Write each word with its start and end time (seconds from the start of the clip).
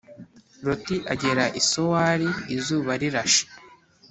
Loti 0.65 0.97
agera 1.13 1.45
i 1.59 1.61
Sowari 1.69 2.29
izuba 2.55 2.91
rirashe 3.01 3.45